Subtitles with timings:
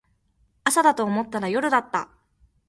[0.63, 2.09] 朝だと思ったら夜だった